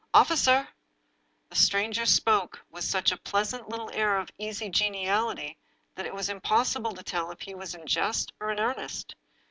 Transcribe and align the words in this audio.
Officer!" 0.15 0.67
The 1.51 1.55
stranger 1.55 2.07
spoke 2.07 2.59
with 2.71 2.83
such 2.83 3.11
a 3.11 3.17
pleasant 3.17 3.69
little 3.69 3.91
air 3.93 4.17
of 4.17 4.31
easy 4.39 4.67
geniality 4.67 5.59
that 5.93 6.07
it 6.07 6.15
was 6.15 6.27
impossible 6.27 6.93
to 6.95 7.03
tell 7.03 7.29
if 7.29 7.41
he 7.41 7.53
were 7.53 7.67
in 7.79 7.85
jest 7.85 8.33
or 8.39 8.49
in 8.49 8.59
earnest. 8.59 9.13